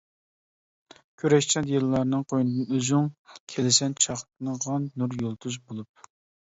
[1.23, 3.13] كۈرەشچان يىللارنىڭ قوينىدىن ئۆزۈڭ،
[3.55, 6.13] كېلىسەن چاقنىغان نۇر يۇلتۇز بولۇپ.